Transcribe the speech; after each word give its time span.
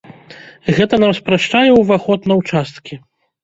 Гэта 0.77 0.95
нам 1.03 1.13
спрашчае 1.21 1.63
ўваход 1.77 2.19
на 2.33 2.41
ўчасткі. 2.43 3.03